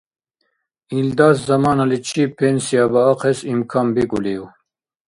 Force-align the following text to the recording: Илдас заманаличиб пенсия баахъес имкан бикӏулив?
Илдас 0.97 1.37
заманаличиб 1.47 2.29
пенсия 2.39 2.85
баахъес 2.93 3.39
имкан 3.53 3.87
бикӏулив? 3.95 4.43